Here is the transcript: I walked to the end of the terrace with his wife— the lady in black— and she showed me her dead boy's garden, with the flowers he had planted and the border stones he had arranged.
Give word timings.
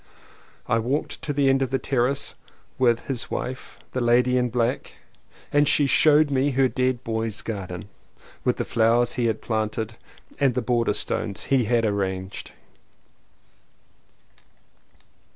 I 0.67 0.79
walked 0.79 1.21
to 1.21 1.31
the 1.31 1.47
end 1.47 1.61
of 1.61 1.69
the 1.69 1.77
terrace 1.77 2.33
with 2.79 3.05
his 3.05 3.29
wife— 3.29 3.77
the 3.93 4.01
lady 4.01 4.35
in 4.35 4.49
black— 4.49 4.95
and 5.53 5.67
she 5.67 5.85
showed 5.85 6.31
me 6.31 6.49
her 6.49 6.67
dead 6.67 7.03
boy's 7.03 7.43
garden, 7.43 7.87
with 8.43 8.57
the 8.57 8.65
flowers 8.65 9.13
he 9.13 9.27
had 9.27 9.43
planted 9.43 9.97
and 10.39 10.55
the 10.55 10.61
border 10.63 10.95
stones 10.95 11.43
he 11.43 11.65
had 11.65 11.85
arranged. 11.85 12.51